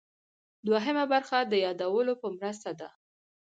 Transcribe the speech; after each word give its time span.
دوهمه 0.67 1.05
برخه 1.13 1.37
د 1.41 1.53
یادولو 1.65 2.13
په 2.21 2.27
مرسته 2.37 2.69
ده. 2.79 2.89